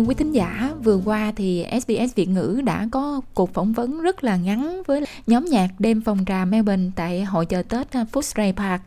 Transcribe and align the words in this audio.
Phương 0.00 0.08
quý 0.08 0.14
thính 0.14 0.32
giả, 0.32 0.74
vừa 0.82 1.00
qua 1.04 1.32
thì 1.36 1.66
SBS 1.82 2.14
Việt 2.14 2.28
ngữ 2.28 2.60
đã 2.64 2.88
có 2.92 3.20
cuộc 3.34 3.54
phỏng 3.54 3.72
vấn 3.72 4.00
rất 4.00 4.24
là 4.24 4.36
ngắn 4.36 4.82
với 4.86 5.04
nhóm 5.26 5.44
nhạc 5.44 5.68
đêm 5.78 6.00
phòng 6.00 6.24
trà 6.26 6.44
Melbourne 6.44 6.90
tại 6.96 7.24
hội 7.24 7.46
chợ 7.46 7.62
Tết 7.62 7.92
ờ, 7.92 8.04
Footscray 8.12 8.52
Park. 8.52 8.82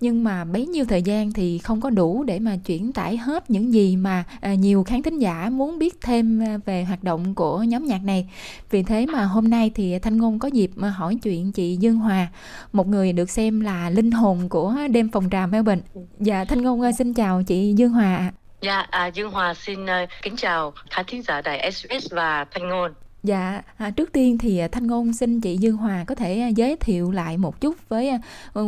Nhưng 0.00 0.24
mà 0.24 0.44
bấy 0.44 0.66
nhiêu 0.66 0.84
thời 0.84 1.02
gian 1.02 1.32
thì 1.32 1.58
không 1.58 1.80
có 1.80 1.90
đủ 1.90 2.24
để 2.24 2.38
mà 2.38 2.56
chuyển 2.56 2.92
tải 2.92 3.16
hết 3.16 3.50
những 3.50 3.72
gì 3.72 3.96
mà 3.96 4.24
ờ, 4.40 4.52
nhiều 4.52 4.84
khán 4.84 5.02
thính 5.02 5.18
giả 5.18 5.50
muốn 5.50 5.78
biết 5.78 6.00
thêm 6.00 6.40
ờ, 6.40 6.58
về 6.66 6.84
hoạt 6.84 7.04
động 7.04 7.34
của 7.34 7.62
nhóm 7.62 7.84
nhạc 7.84 8.04
này. 8.04 8.28
Vì 8.70 8.82
thế 8.82 9.06
mà 9.06 9.24
hôm 9.24 9.50
nay 9.50 9.70
thì 9.74 9.98
Thanh 9.98 10.16
Ngôn 10.16 10.38
có 10.38 10.48
dịp 10.48 10.70
mà 10.74 10.90
hỏi 10.90 11.14
chuyện 11.14 11.52
chị 11.52 11.76
Dương 11.76 11.96
Hòa, 11.96 12.28
một 12.72 12.86
người 12.86 13.12
được 13.12 13.30
xem 13.30 13.60
là 13.60 13.90
linh 13.90 14.10
hồn 14.10 14.48
của 14.48 14.74
đêm 14.90 15.10
phòng 15.10 15.28
trà 15.30 15.46
Melbourne. 15.46 15.82
Dạ 16.20 16.44
Thanh 16.44 16.62
Ngôn 16.62 16.92
xin 16.92 17.14
chào 17.14 17.42
chị 17.42 17.74
Dương 17.76 17.92
Hòa 17.92 18.32
Dạ, 18.60 18.86
à, 18.90 19.06
Dương 19.06 19.30
Hòa 19.30 19.54
xin 19.54 19.84
uh, 19.84 20.08
kính 20.22 20.36
chào 20.36 20.72
khán 20.90 21.04
thính 21.08 21.22
giả 21.22 21.40
đài 21.40 21.72
SBS 21.72 22.12
và 22.12 22.44
Thanh 22.44 22.68
Ngôn. 22.68 22.92
Dạ, 23.22 23.62
à, 23.76 23.90
trước 23.90 24.12
tiên 24.12 24.38
thì 24.38 24.58
à, 24.58 24.68
Thanh 24.72 24.86
Ngôn 24.86 25.12
xin 25.12 25.40
chị 25.40 25.56
Dương 25.56 25.76
Hòa 25.76 26.04
có 26.06 26.14
thể 26.14 26.40
à, 26.40 26.48
giới 26.48 26.76
thiệu 26.76 27.10
lại 27.10 27.36
một 27.36 27.60
chút 27.60 27.88
với 27.88 28.08
à, 28.08 28.18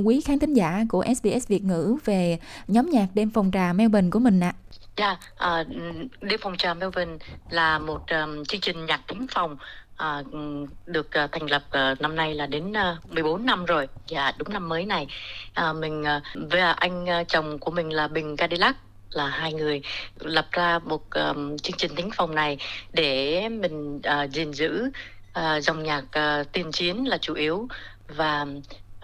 quý 0.04 0.20
khán 0.20 0.38
thính 0.38 0.54
giả 0.54 0.84
của 0.88 1.04
SBS 1.16 1.48
Việt 1.48 1.64
ngữ 1.64 1.96
về 2.04 2.38
nhóm 2.68 2.90
nhạc 2.90 3.06
đêm 3.14 3.30
phòng 3.30 3.50
trà 3.52 3.72
Melbourne 3.72 4.10
của 4.10 4.18
mình 4.18 4.40
ạ. 4.40 4.52
À. 4.54 4.60
Dạ, 4.96 5.16
à, 5.36 5.64
đêm 6.20 6.40
phòng 6.42 6.56
trà 6.56 6.74
Melbourne 6.74 7.16
là 7.50 7.78
một 7.78 8.00
um, 8.10 8.44
chương 8.44 8.60
trình 8.60 8.86
nhạc 8.86 9.00
thính 9.08 9.26
phòng 9.30 9.56
à, 9.96 10.22
được 10.86 11.10
uh, 11.24 11.32
thành 11.32 11.50
lập 11.50 11.62
uh, 11.68 12.00
năm 12.00 12.16
nay 12.16 12.34
là 12.34 12.46
đến 12.46 12.72
uh, 12.72 13.12
14 13.14 13.46
năm 13.46 13.64
rồi. 13.64 13.88
Dạ, 14.06 14.32
đúng 14.38 14.52
năm 14.52 14.68
mới 14.68 14.86
này. 14.86 15.06
À, 15.54 15.72
mình 15.72 16.02
uh, 16.02 16.50
với 16.50 16.60
anh 16.60 17.04
uh, 17.04 17.28
chồng 17.28 17.58
của 17.58 17.70
mình 17.70 17.90
là 17.90 18.08
Bình 18.08 18.36
Cadillac 18.36 18.76
là 19.10 19.26
hai 19.26 19.52
người 19.52 19.82
lập 20.18 20.46
ra 20.52 20.78
một 20.78 21.10
um, 21.10 21.56
chương 21.56 21.76
trình 21.76 21.94
thính 21.96 22.10
phòng 22.16 22.34
này 22.34 22.58
để 22.92 23.48
mình 23.48 23.96
uh, 23.96 24.30
gìn 24.30 24.52
giữ 24.52 24.90
uh, 25.38 25.62
dòng 25.62 25.82
nhạc 25.82 26.04
ờ, 26.12 26.40
uh, 26.40 26.52
tiền 26.52 26.72
chiến 26.72 27.08
là 27.08 27.18
chủ 27.18 27.34
yếu 27.34 27.68
và 28.08 28.46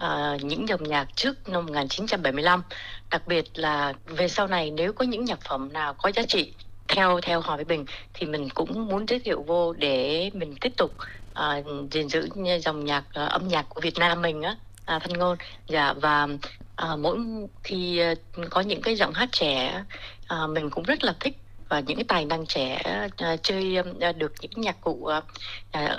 uh, 0.03 0.43
những 0.43 0.67
dòng 0.67 0.83
nhạc 0.83 1.07
trước 1.15 1.49
năm 1.49 1.65
1975 1.65 2.63
đặc 3.11 3.27
biệt 3.27 3.45
là 3.53 3.93
về 4.05 4.27
sau 4.27 4.47
này 4.47 4.71
nếu 4.71 4.93
có 4.93 5.05
những 5.05 5.25
nhạc 5.25 5.39
phẩm 5.41 5.73
nào 5.73 5.93
có 5.93 6.11
giá 6.15 6.23
trị 6.27 6.53
theo 6.87 7.19
theo 7.21 7.41
Hòa 7.41 7.55
với 7.55 7.65
Bình 7.65 7.85
thì 8.13 8.25
mình 8.25 8.49
cũng 8.49 8.87
muốn 8.87 9.05
giới 9.07 9.19
thiệu 9.19 9.43
vô 9.47 9.73
để 9.73 10.29
mình 10.33 10.55
tiếp 10.61 10.73
tục 10.77 10.91
uh, 11.31 11.91
gìn 11.91 12.07
giữ 12.07 12.29
dòng 12.61 12.85
nhạc 12.85 13.03
uh, 13.09 13.29
âm 13.29 13.47
nhạc 13.47 13.65
của 13.69 13.81
Việt 13.81 13.97
Nam 13.97 14.21
mình 14.21 14.41
á. 14.41 14.55
À, 14.85 14.99
Thanh 14.99 15.13
Ngôn. 15.13 15.37
Dạ 15.67 15.93
và 15.93 16.27
à, 16.75 16.95
mỗi 16.95 17.19
khi 17.63 17.97
ờ, 17.97 18.15
có 18.49 18.61
những 18.61 18.81
cái 18.81 18.95
giọng 18.95 19.13
hát 19.13 19.29
trẻ 19.31 19.83
à, 20.27 20.47
mình 20.47 20.69
cũng 20.69 20.83
rất 20.83 21.03
là 21.03 21.15
thích 21.19 21.37
và 21.69 21.79
những 21.79 21.97
cái 21.97 22.05
tài 22.07 22.25
năng 22.25 22.45
trẻ 22.45 22.81
uh, 23.05 23.39
chơi 23.43 23.77
uh, 23.79 24.17
được 24.17 24.33
những 24.41 24.51
nhạc 24.55 24.81
cụ 24.81 24.91
uh, 24.91 25.23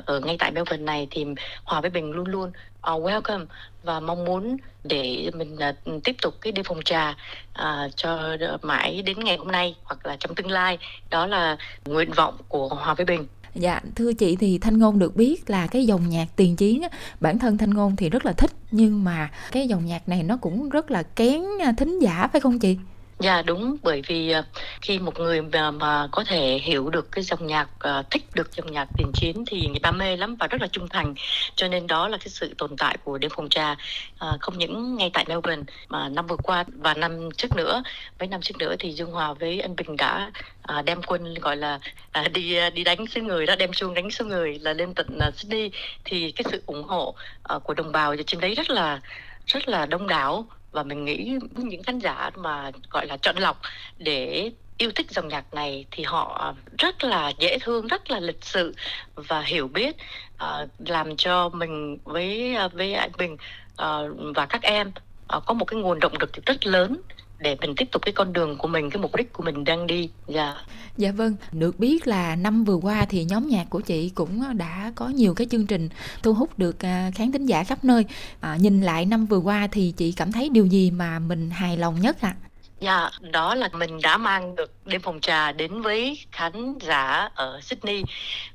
ở 0.07 0.21
ngay 0.21 0.37
tại 0.39 0.51
Melbourne 0.51 0.85
này 0.85 1.09
thì 1.11 1.27
Hòa 1.65 1.81
với 1.81 1.91
Bình 1.91 2.13
luôn 2.13 2.27
luôn. 2.27 2.53
Uh, 2.93 3.03
welcome 3.03 3.47
và 3.83 4.01
mong 4.01 4.25
muốn 4.25 4.57
để 4.85 5.31
mình 5.35 5.57
uh, 5.57 6.05
tiếp 6.05 6.17
tục 6.23 6.35
cái 6.41 6.53
đêm 6.53 6.65
phòng 6.65 6.83
trà 6.85 7.11
uh, 7.11 7.97
cho 7.97 8.37
mãi 8.63 9.03
đến 9.03 9.21
ngày 9.25 9.37
hôm 9.37 9.53
nay 9.53 9.77
hoặc 9.85 10.07
là 10.07 10.17
trong 10.21 10.35
tương 10.35 10.51
lai. 10.51 10.79
Đó 11.11 11.27
là 11.27 11.57
nguyện 11.85 12.13
vọng 12.13 12.37
của 12.49 12.69
Hòa 12.69 12.95
với 12.95 13.07
Bình. 13.07 13.27
Dạ, 13.61 13.81
thưa 13.95 14.13
chị 14.13 14.37
thì 14.37 14.59
Thanh 14.59 14.79
Ngôn 14.79 14.99
được 14.99 15.17
biết 15.17 15.51
là 15.51 15.67
cái 15.67 15.87
dòng 15.87 16.09
nhạc 16.09 16.27
tiền 16.37 16.57
chiến 16.57 16.83
á, 16.83 16.89
bản 17.21 17.39
thân 17.39 17.59
Thanh 17.59 17.75
Ngôn 17.75 17.97
thì 17.97 18.11
rất 18.11 18.27
là 18.27 18.33
thích 18.33 18.51
nhưng 18.71 19.05
mà 19.05 19.31
cái 19.53 19.69
dòng 19.69 19.87
nhạc 19.87 20.09
này 20.09 20.23
nó 20.23 20.37
cũng 20.37 20.69
rất 20.69 20.91
là 20.91 21.03
kén 21.03 21.43
à, 21.61 21.73
thính 21.77 21.99
giả 21.99 22.29
phải 22.33 22.41
không 22.41 22.59
chị? 22.59 22.77
Dạ 23.19 23.43
đúng. 23.43 23.77
Bởi 23.83 24.03
vì 24.07 24.31
ờ, 24.31 24.43
khi 24.81 24.99
một 24.99 25.19
người 25.19 25.43
mà, 25.43 25.71
mà 25.71 26.09
có 26.13 26.25
thể 26.25 26.59
hiểu 26.63 26.91
được 26.91 27.13
cái 27.13 27.25
dòng 27.25 27.47
nhạc 27.47 27.69
ờ, 27.79 28.03
thích 28.11 28.23
được 28.35 28.53
dòng 28.53 28.73
nhạc 28.73 28.89
tiền 28.99 29.13
chiến 29.15 29.45
thì 29.47 29.67
người 29.69 29.81
ta 29.83 29.91
mê 29.91 30.17
lắm 30.17 30.37
và 30.41 30.47
rất 30.47 30.61
là 30.61 30.67
trung 30.67 30.89
thành. 30.89 31.15
Cho 31.55 31.69
nên 31.69 31.87
đó 31.87 32.09
là 32.09 32.19
cái 32.19 32.29
sự 32.29 32.55
tồn 32.59 32.77
tại 32.77 32.97
của 33.05 33.19
đêm 33.19 33.31
phòng 33.35 33.49
trà 33.49 33.77
à, 34.19 34.29
không 34.41 34.59
những 34.59 34.97
ngay 34.97 35.11
tại 35.13 35.25
Melbourne 35.29 35.63
mà 35.89 36.09
năm 36.09 36.27
vừa 36.27 36.37
qua 36.37 36.65
và 36.79 36.95
năm 36.95 37.29
trước 37.37 37.57
nữa. 37.57 37.83
Mấy 38.19 38.29
năm 38.29 38.41
trước 38.43 38.55
nữa 38.59 38.75
thì 38.79 38.93
Dương 38.93 39.11
Hòa 39.11 39.33
với 39.33 39.61
anh 39.61 39.77
Bình 39.77 39.97
đã 39.97 40.31
à, 40.63 40.83
đem 40.83 41.03
quân 41.03 41.35
gọi 41.35 41.57
là 41.57 41.79
à, 42.13 42.25
đi 42.35 42.57
đi 42.75 42.85
đánh 42.85 43.07
xứ 43.07 43.21
người 43.21 43.47
đó 43.47 43.57
đem 43.57 43.73
xuống 43.73 43.95
đánh 43.95 44.11
xứ 44.11 44.25
người 44.25 44.59
là 44.59 44.73
lên 44.73 44.95
tận 44.95 45.19
uh, 45.29 45.35
Sydney. 45.35 45.71
Thì 46.05 46.33
cái 46.33 46.45
sự 46.51 46.63
ủng 46.67 46.85
hộ 46.85 47.15
uh, 47.55 47.65
của 47.65 47.75
đồng 47.75 47.93
bào 47.93 48.17
trên 48.27 48.41
đấy 48.41 48.55
rất 48.55 48.71
là 48.71 49.01
rất 49.47 49.69
là 49.69 49.87
đông 49.87 50.07
đảo 50.07 50.47
và 50.77 50.83
mình 50.83 51.05
nghĩ 51.05 51.39
những 51.57 51.83
khán 51.83 51.99
giả 51.99 52.31
mà 52.37 52.71
gọi 52.91 53.07
là 53.07 53.17
chọn 53.17 53.37
lọc 53.37 53.61
để 53.99 54.51
yêu 54.79 54.91
thích 54.95 55.11
dòng 55.11 55.29
nhạc 55.29 55.55
này 55.55 55.85
thì 55.91 56.03
họ 56.03 56.55
rất 56.79 57.05
là 57.05 57.33
dễ 57.39 57.59
thương 57.61 57.87
rất 57.87 58.11
là 58.11 58.21
lịch 58.21 58.45
sự 58.45 58.75
và 59.15 59.41
hiểu 59.41 59.69
biết 59.69 59.97
uh, 60.35 60.69
làm 60.79 61.17
cho 61.17 61.49
mình 61.49 61.99
với 62.05 62.57
uh, 62.67 62.73
với 62.73 62.95
anh 62.95 63.11
Bình 63.19 63.33
uh, 63.33 64.35
và 64.37 64.47
các 64.47 64.63
em 64.63 64.89
uh, 65.37 65.43
có 65.47 65.55
một 65.55 65.65
cái 65.65 65.81
nguồn 65.81 66.01
động 66.01 66.15
lực 66.21 66.31
rất 66.47 66.67
lớn 66.67 67.01
để 67.39 67.57
mình 67.61 67.75
tiếp 67.77 67.89
tục 67.93 68.03
cái 68.03 68.13
con 68.13 68.33
đường 68.33 68.59
của 68.59 68.69
mình 68.69 68.91
cái 68.91 69.03
mục 69.03 69.17
đích 69.17 69.33
của 69.33 69.43
mình 69.43 69.65
đang 69.65 69.87
đi 69.87 70.11
dạ 70.27 70.45
yeah. 70.45 70.57
dạ 70.97 71.13
vâng 71.13 71.37
được 71.53 71.79
biết 71.79 72.07
là 72.07 72.37
năm 72.37 72.65
vừa 72.65 72.77
qua 72.77 73.07
thì 73.09 73.25
nhóm 73.25 73.49
nhạc 73.49 73.65
của 73.71 73.81
chị 73.81 74.13
cũng 74.15 74.59
đã 74.59 74.93
có 74.95 75.09
nhiều 75.09 75.35
cái 75.35 75.47
chương 75.51 75.67
trình 75.67 75.89
thu 76.23 76.35
hút 76.35 76.59
được 76.59 76.85
à, 76.85 77.11
khán 77.15 77.33
thính 77.33 77.47
giả 77.47 77.65
khắp 77.65 77.85
nơi 77.85 78.05
à, 78.41 78.57
nhìn 78.61 78.83
lại 78.83 79.05
năm 79.05 79.27
vừa 79.27 79.39
qua 79.39 79.69
thì 79.73 79.93
chị 79.97 80.13
cảm 80.13 80.33
thấy 80.33 80.49
điều 80.49 80.67
gì 80.67 80.91
mà 80.91 81.19
mình 81.19 81.51
hài 81.51 81.77
lòng 81.77 82.01
nhất 82.01 82.21
ạ 82.21 82.35
à? 82.43 82.47
Dạ, 82.81 83.11
đó 83.21 83.55
là 83.55 83.69
mình 83.73 83.99
đã 84.03 84.17
mang 84.17 84.57
được 84.57 84.73
đêm 84.85 85.01
phòng 85.01 85.21
trà 85.21 85.53
đến 85.53 85.83
với 85.83 86.19
khán 86.33 86.75
giả 86.81 87.29
ở 87.35 87.61
Sydney 87.63 88.05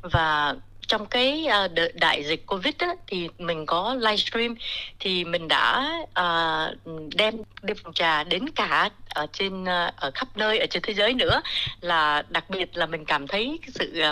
và 0.01 0.55
trong 0.87 1.05
cái 1.05 1.47
uh, 1.65 1.71
đại 1.93 2.23
dịch 2.23 2.45
covid 2.45 2.73
á, 2.77 2.87
thì 3.07 3.29
mình 3.37 3.65
có 3.65 3.95
livestream 3.99 4.55
thì 4.99 5.23
mình 5.25 5.47
đã 5.47 5.93
uh, 6.19 6.87
đem 7.15 7.35
đem 7.61 7.77
phòng 7.83 7.93
trà 7.93 8.23
đến 8.23 8.49
cả 8.49 8.89
ở 9.09 9.27
trên 9.33 9.63
uh, 9.63 9.95
ở 9.95 10.11
khắp 10.13 10.27
nơi 10.37 10.59
ở 10.59 10.65
trên 10.65 10.83
thế 10.83 10.93
giới 10.93 11.13
nữa. 11.13 11.41
Là 11.81 12.23
đặc 12.29 12.49
biệt 12.49 12.77
là 12.77 12.85
mình 12.85 13.05
cảm 13.05 13.27
thấy 13.27 13.59
cái 13.61 13.69
sự 13.73 14.03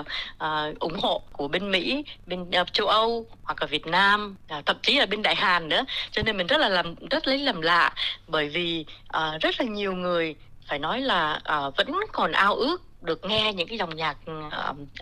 uh, 0.43 0.79
ủng 0.79 0.99
hộ 0.99 1.21
của 1.31 1.47
bên 1.47 1.71
Mỹ 1.71 2.03
bên 2.25 2.41
uh, 2.61 2.73
châu 2.73 2.87
Âu 2.87 3.25
hoặc 3.43 3.61
là 3.61 3.67
Việt 3.67 3.87
Nam 3.87 4.35
uh, 4.57 4.65
thậm 4.65 4.77
chí 4.81 4.99
là 4.99 5.05
bên 5.05 5.21
Đại 5.21 5.35
Hàn 5.35 5.69
nữa. 5.69 5.85
Cho 6.11 6.21
nên 6.21 6.37
mình 6.37 6.47
rất 6.47 6.57
là 6.57 6.69
làm 6.69 6.95
rất 7.09 7.27
lấy 7.27 7.37
làm 7.37 7.61
lạ 7.61 7.93
bởi 8.27 8.49
vì 8.49 8.85
uh, 9.17 9.41
rất 9.41 9.59
là 9.59 9.65
nhiều 9.65 9.93
người 9.93 10.35
phải 10.67 10.79
nói 10.79 11.01
là 11.01 11.41
uh, 11.67 11.77
vẫn 11.77 11.91
còn 12.11 12.31
ao 12.31 12.55
ước 12.55 12.88
được 13.01 13.25
nghe 13.25 13.53
những 13.53 13.67
cái 13.67 13.77
dòng 13.77 13.95
nhạc 13.95 14.17
uh, 14.31 14.53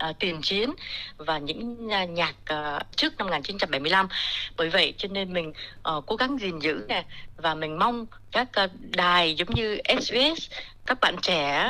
uh, 0.10 0.20
tiền 0.20 0.42
chiến 0.42 0.72
và 1.18 1.38
những 1.38 1.88
uh, 1.88 2.10
nhạc 2.10 2.36
uh, 2.54 2.98
trước 2.98 3.18
năm 3.18 3.28
1975 3.28 4.08
bởi 4.58 4.70
vậy 4.70 4.94
cho 4.98 5.08
nên 5.12 5.34
mình 5.34 5.54
uh, 5.98 6.04
cố 6.06 6.16
gắng 6.16 6.38
gìn 6.40 6.60
giữ 6.60 6.86
nè 6.88 7.06
và 7.38 7.56
mình 7.56 7.80
mong 7.80 8.06
các 8.32 8.48
uh, 8.64 8.72
đài 8.96 9.36
giống 9.36 9.56
như 9.56 9.78
SBS 10.02 10.52
các 10.86 10.98
bạn 11.02 11.16
trẻ 11.22 11.70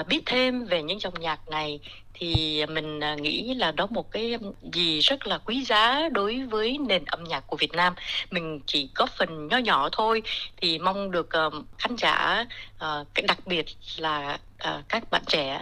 uh, 0.00 0.06
biết 0.08 0.22
thêm 0.26 0.64
về 0.64 0.82
những 0.82 1.00
dòng 1.00 1.14
nhạc 1.20 1.48
này 1.48 1.80
thì 2.22 2.66
mình 2.66 3.00
à, 3.00 3.14
nghĩ 3.14 3.54
là 3.54 3.72
đó 3.72 3.86
một 3.90 4.10
cái 4.10 4.36
gì 4.72 5.00
rất 5.00 5.26
là 5.26 5.38
quý 5.38 5.64
giá 5.64 6.08
đối 6.12 6.42
với 6.50 6.78
nền 6.88 7.04
âm 7.04 7.24
nhạc 7.24 7.46
của 7.46 7.56
Việt 7.56 7.72
Nam. 7.72 7.94
Mình 8.30 8.60
chỉ 8.66 8.88
có 8.94 9.06
phần 9.18 9.48
nhỏ 9.48 9.56
nhỏ 9.56 9.88
thôi, 9.92 10.22
thì 10.56 10.78
mong 10.78 11.10
được 11.10 11.30
ờ, 11.30 11.50
khán 11.78 11.96
giả 11.96 12.44
ờ, 12.78 13.04
đặc 13.28 13.38
biệt 13.46 13.66
là 13.96 14.38
ờ, 14.58 14.82
các 14.88 15.10
bạn 15.10 15.22
trẻ 15.26 15.60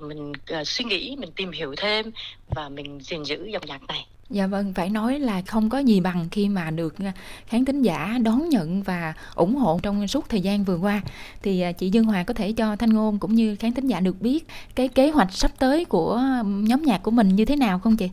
mình 0.00 0.32
suy 0.64 0.84
nghĩ, 0.84 1.16
mình 1.18 1.32
tìm 1.36 1.52
hiểu 1.52 1.74
thêm 1.76 2.10
và 2.48 2.68
mình 2.68 3.00
gìn 3.00 3.24
giữ 3.24 3.48
dòng 3.52 3.66
nhạc 3.66 3.82
này. 3.88 4.06
Dạ 4.30 4.46
vâng, 4.46 4.74
phải 4.74 4.90
nói 4.90 5.18
là 5.18 5.42
không 5.46 5.70
có 5.70 5.78
gì 5.78 6.00
bằng 6.00 6.28
khi 6.30 6.48
mà 6.48 6.70
được 6.70 6.94
à, 6.98 7.12
khán 7.46 7.64
thính 7.64 7.82
giả 7.82 8.18
đón 8.22 8.48
nhận 8.48 8.82
và 8.82 9.14
ủng 9.34 9.56
hộ 9.56 9.80
trong 9.82 10.08
suốt 10.08 10.28
thời 10.28 10.40
gian 10.40 10.64
vừa 10.64 10.76
qua. 10.76 11.00
Thì 11.42 11.60
à, 11.60 11.72
chị 11.72 11.90
Dương 11.90 12.04
Hòa 12.04 12.22
có 12.22 12.34
thể 12.34 12.52
cho 12.52 12.76
Thanh 12.76 12.90
Ngôn 12.90 13.18
cũng 13.18 13.34
như 13.34 13.56
khán 13.56 13.72
thính 13.72 13.86
giả 13.86 14.00
được 14.00 14.20
biết 14.20 14.46
cái 14.74 14.88
kế 14.88 15.10
hoạch 15.10 15.32
sắp 15.32 15.50
tới 15.58 15.84
của 15.84 16.20
nhóm 16.44 16.82
nhạc 16.82 17.02
của 17.02 17.10
mình 17.10 17.36
như 17.36 17.44
thế 17.44 17.56
nào 17.56 17.78
không 17.78 17.96
chị? 17.96 18.10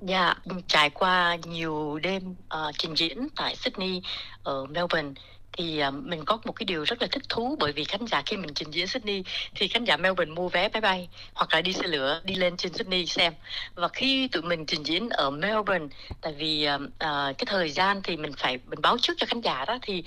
Dạ, 0.00 0.34
trải 0.66 0.90
qua 0.90 1.36
nhiều 1.46 1.98
đêm 1.98 2.30
uh, 2.30 2.74
trình 2.78 2.94
diễn 2.94 3.28
tại 3.36 3.56
Sydney, 3.56 4.02
ở 4.42 4.66
Melbourne 4.66 5.12
thì 5.56 5.78
à, 5.78 5.90
mình 5.90 6.24
có 6.24 6.38
một 6.44 6.52
cái 6.52 6.64
điều 6.64 6.84
rất 6.84 7.02
là 7.02 7.08
thích 7.12 7.22
thú 7.28 7.56
bởi 7.60 7.72
vì 7.72 7.84
khán 7.84 8.06
giả 8.06 8.22
khi 8.26 8.36
mình 8.36 8.54
trình 8.54 8.70
diễn 8.70 8.86
Sydney 8.86 9.24
thì 9.54 9.68
khán 9.68 9.84
giả 9.84 9.96
Melbourne 9.96 10.34
mua 10.34 10.48
vé 10.48 10.68
máy 10.68 10.80
bay 10.80 11.08
hoặc 11.34 11.54
là 11.54 11.60
đi 11.60 11.72
xe 11.72 11.86
lửa 11.86 12.20
đi 12.24 12.34
lên 12.34 12.56
trên 12.56 12.72
Sydney 12.72 13.06
xem. 13.06 13.32
Và 13.74 13.88
khi 13.88 14.28
tụi 14.28 14.42
mình 14.42 14.66
trình 14.66 14.82
diễn 14.82 15.08
ở 15.08 15.30
Melbourne 15.30 15.86
tại 16.20 16.32
vì 16.32 16.68
uh, 16.74 16.90
cái 17.38 17.46
thời 17.46 17.70
gian 17.70 18.02
thì 18.02 18.16
mình 18.16 18.32
phải 18.36 18.58
mình 18.66 18.80
báo 18.82 18.96
trước 18.98 19.14
cho 19.16 19.26
khán 19.26 19.40
giả 19.40 19.64
đó 19.64 19.78
thì 19.82 20.04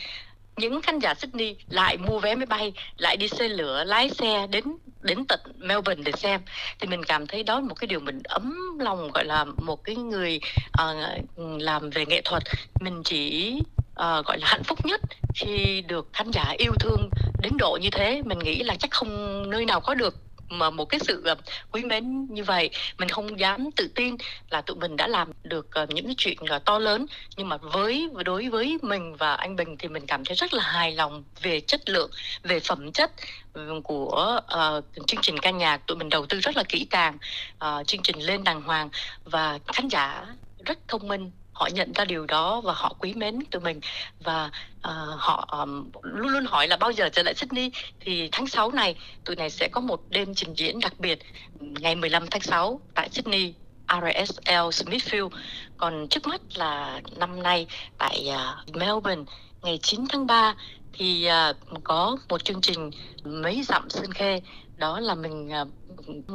những 0.58 0.82
khán 0.82 1.00
giả 1.00 1.14
Sydney 1.14 1.56
lại 1.70 1.98
mua 1.98 2.20
vé 2.20 2.36
máy 2.36 2.46
bay 2.46 2.74
lại 2.98 3.18
đi 3.18 3.28
xe 3.28 3.48
lửa 3.48 3.84
lái 3.84 4.10
xe 4.10 4.48
đến 4.50 4.64
đến 5.02 5.26
tận 5.28 5.40
Melbourne 5.58 6.04
để 6.04 6.12
xem. 6.12 6.42
Thì 6.80 6.88
mình 6.88 7.04
cảm 7.04 7.28
thấy 7.28 7.44
đó 7.44 7.60
là 7.60 7.66
một 7.66 7.76
cái 7.76 7.88
điều 7.88 8.00
mình 8.00 8.20
ấm 8.24 8.78
lòng 8.80 9.12
gọi 9.12 9.26
là 9.26 9.46
một 9.46 9.84
cái 9.84 9.96
người 9.96 10.40
uh, 10.82 11.62
làm 11.62 11.90
về 11.90 12.06
nghệ 12.06 12.22
thuật. 12.26 12.44
Mình 12.80 13.02
chỉ 13.06 13.54
uh, 13.98 14.26
gọi 14.26 14.38
là 14.40 14.48
hạnh 14.48 14.64
phúc 14.64 14.86
nhất 14.86 15.02
khi 15.36 15.82
được 15.88 16.08
khán 16.14 16.32
giả 16.32 16.56
yêu 16.58 16.72
thương 16.80 17.10
đến 17.42 17.54
độ 17.58 17.78
như 17.82 17.90
thế. 17.92 18.22
Mình 18.26 18.40
nghĩ 18.40 18.64
là 18.64 18.76
chắc 18.76 18.92
không 18.92 19.44
nơi 19.50 19.66
nào 19.66 19.82
có 19.82 19.94
được 19.94 20.16
mà 20.50 20.70
một 20.70 20.86
cái 20.86 21.00
sự 21.00 21.24
uh, 21.32 21.38
quý 21.72 21.84
mến 21.84 22.28
như 22.30 22.44
vậy. 22.44 22.70
Mình 22.98 23.10
không 23.10 23.40
dám 23.40 23.72
tự 23.76 23.90
tin 23.96 24.16
là 24.50 24.62
tụi 24.62 24.78
mình 24.78 24.98
đã 24.98 25.08
làm 25.08 25.32
được 25.44 25.68
uh, 25.84 25.90
những 25.90 26.06
cái 26.06 26.16
chuyện 26.18 26.38
uh, 26.56 26.66
to 26.66 26.80
lớn. 26.80 27.06
Nhưng 27.38 27.50
mà 27.50 27.58
với 27.58 28.10
đối 28.26 28.50
với 28.50 28.78
mình 28.82 29.16
và 29.16 29.34
anh 29.34 29.56
Bình 29.56 29.76
thì 29.80 29.88
mình 29.88 30.06
cảm 30.06 30.26
thấy 30.26 30.36
rất 30.36 30.54
là 30.54 30.64
hài 30.64 30.92
lòng 30.92 31.24
về 31.42 31.60
chất 31.60 31.90
lượng 31.90 32.12
về 32.44 32.60
phẩm 32.60 32.92
chất 32.92 33.12
ừ, 33.54 33.82
của 33.84 34.42
uh, 34.78 35.06
chương 35.08 35.22
trình 35.22 35.40
ca 35.40 35.52
nhạc. 35.52 35.88
Tụi 35.88 35.98
mình 35.98 36.10
đầu 36.10 36.26
tư 36.26 36.40
rất 36.40 36.58
là 36.58 36.64
kỹ 36.70 36.88
càng 36.90 37.18
uh, 37.66 37.88
chương 37.88 38.02
trình 38.02 38.20
lên 38.20 38.44
đàng 38.44 38.62
hoàng 38.62 38.90
và 39.26 39.60
khán 39.74 39.88
giả 39.88 40.26
rất 40.66 40.80
thông 40.88 41.08
minh 41.08 41.32
họ 41.58 41.68
nhận 41.74 41.94
ra 41.94 42.06
điều 42.06 42.26
đó 42.26 42.62
và 42.62 42.74
họ 42.74 42.96
quý 43.00 43.14
mến 43.14 43.40
tụi 43.52 43.62
mình. 43.62 43.80
Và 44.24 44.46
uh, 44.78 44.92
họ 45.18 45.48
um, 45.52 45.90
luôn 46.02 46.28
luôn 46.28 46.46
hỏi 46.46 46.68
là 46.68 46.78
bao 46.78 46.92
giờ 46.92 47.10
trở 47.10 47.24
lại 47.24 47.36
Sydney? 47.36 47.72
Thì 48.00 48.30
tháng 48.32 48.48
6 48.48 48.72
này 48.72 48.96
tụi 49.26 49.36
này 49.36 49.50
sẽ 49.50 49.68
có 49.68 49.82
một 49.82 50.02
đêm 50.10 50.36
trình 50.36 50.54
diễn 50.54 50.80
đặc 50.80 50.94
biệt 51.00 51.20
ngày 51.60 51.96
15 51.96 52.28
tháng 52.32 52.42
6 52.42 52.80
tại 52.94 53.10
Sydney 53.10 53.54
RSL 53.88 54.70
Smithfield. 54.72 55.30
Còn 55.78 56.08
trước 56.08 56.28
mắt 56.28 56.42
là 56.56 57.02
năm 57.16 57.44
nay 57.44 57.68
tại 57.98 58.30
uh, 58.30 58.76
Melbourne 58.76 59.24
ngày 59.62 59.80
9 59.82 60.06
tháng 60.10 60.28
3 60.28 60.56
thì 60.94 61.30
uh, 61.50 61.84
có 61.84 62.18
một 62.30 62.44
chương 62.44 62.62
trình 62.62 62.92
mấy 63.24 63.64
dặm 63.64 63.90
Sơn 63.90 64.12
Khê. 64.14 64.42
Đó 64.78 65.00
là 65.00 65.16
mình 65.16 65.50
uh, 65.62 65.68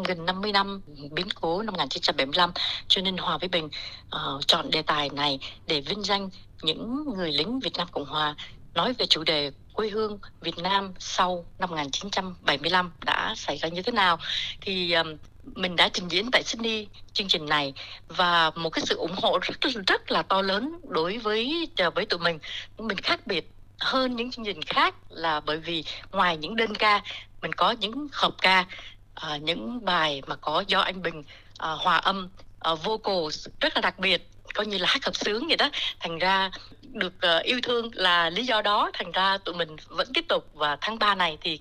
gần 0.04 0.26
50 0.26 0.52
năm 0.52 0.80
biến 1.10 1.26
cố 1.40 1.62
năm 1.62 1.72
1975 1.72 2.52
cho 2.88 3.02
nên 3.02 3.16
Hòa 3.16 3.38
với 3.38 3.48
Bình 3.48 3.64
uh, 3.64 4.46
chọn 4.46 4.70
đề 4.70 4.82
tài 4.82 5.08
này 5.08 5.38
để 5.66 5.80
vinh 5.80 6.02
danh 6.02 6.30
những 6.62 7.04
người 7.16 7.32
lính 7.32 7.60
Việt 7.60 7.72
Nam 7.76 7.88
Cộng 7.92 8.04
Hòa. 8.04 8.36
Nói 8.74 8.92
về 8.92 9.06
chủ 9.06 9.24
đề 9.24 9.50
quê 9.72 9.90
hương 9.90 10.18
Việt 10.40 10.58
Nam 10.58 10.92
sau 10.98 11.44
năm 11.58 11.70
1975 11.70 12.92
đã 13.04 13.34
xảy 13.36 13.56
ra 13.56 13.68
như 13.68 13.82
thế 13.82 13.92
nào 13.92 14.18
thì 14.60 14.92
um, 14.92 15.16
mình 15.44 15.76
đã 15.76 15.88
trình 15.88 16.08
diễn 16.08 16.30
tại 16.30 16.42
Sydney 16.42 16.86
chương 17.12 17.28
trình 17.28 17.46
này. 17.46 17.72
Và 18.08 18.50
một 18.50 18.70
cái 18.70 18.84
sự 18.86 18.96
ủng 18.96 19.14
hộ 19.16 19.38
rất 19.42 19.72
rất 19.86 20.10
là 20.10 20.22
to 20.22 20.42
lớn 20.42 20.80
đối 20.88 21.18
với 21.18 21.68
ờ, 21.76 21.90
với 21.90 22.06
tụi 22.06 22.20
mình. 22.20 22.38
Mình 22.78 22.98
khác 22.98 23.26
biệt 23.26 23.50
hơn 23.80 24.16
những 24.16 24.30
chương 24.30 24.44
trình 24.44 24.62
khác 24.62 24.94
là 25.10 25.40
bởi 25.40 25.56
vì 25.56 25.84
ngoài 26.12 26.36
những 26.36 26.56
đơn 26.56 26.74
ca 26.74 27.02
mình 27.42 27.52
có 27.52 27.70
những 27.70 28.08
hợp 28.12 28.34
ca 28.42 28.66
à, 29.14 29.36
những 29.36 29.84
bài 29.84 30.22
mà 30.26 30.36
có 30.36 30.64
do 30.66 30.80
anh 30.80 31.02
Bình 31.02 31.22
à, 31.58 31.70
hòa 31.70 31.96
âm 31.96 32.28
à, 32.60 32.74
vocals 32.74 33.48
rất 33.60 33.74
là 33.74 33.80
đặc 33.80 33.98
biệt 33.98 34.28
coi 34.54 34.66
như 34.66 34.78
là 34.78 34.88
hát 34.88 35.04
hợp 35.04 35.16
sướng 35.16 35.46
vậy 35.46 35.56
đó. 35.56 35.70
Thành 36.00 36.18
ra 36.18 36.50
được 36.92 37.12
uh, 37.38 37.44
yêu 37.44 37.60
thương 37.62 37.90
là 37.92 38.30
lý 38.30 38.44
do 38.44 38.62
đó. 38.62 38.90
Thành 38.92 39.12
ra 39.12 39.38
tụi 39.38 39.54
mình 39.54 39.76
vẫn 39.88 40.08
tiếp 40.14 40.24
tục 40.28 40.48
và 40.54 40.76
tháng 40.80 40.98
3 40.98 41.14
này 41.14 41.38
thì 41.40 41.58